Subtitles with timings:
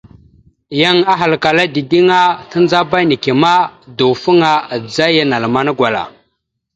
[0.81, 3.53] Yan ahalkala dideŋ a, tandzaba neke ma,
[3.97, 6.03] dawəfaŋa adzaya naləmana gwala.